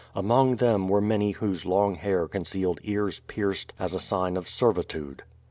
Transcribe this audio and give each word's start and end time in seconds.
Among 0.15 0.55
them 0.55 0.89
were 0.89 0.99
many 0.99 1.29
whose 1.29 1.63
long 1.63 1.93
hair 1.93 2.27
concealed 2.27 2.79
ears 2.81 3.19
pierced 3.19 3.73
as 3.77 3.93
a 3.93 3.99
sign 3.99 4.35
of 4.35 4.49
servitude. 4.49 5.21